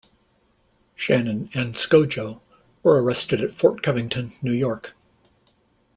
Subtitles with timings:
[0.95, 2.41] Shannon and Skojo
[2.81, 4.95] were arrested at Fort Covington, New York.